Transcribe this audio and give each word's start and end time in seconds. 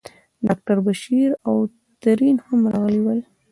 ډاکټر 0.47 0.77
بشیر 0.85 1.29
او 1.47 1.55
ترین 2.03 2.35
هم 2.45 2.59
راغلي 2.73 2.99
ول. 3.03 3.19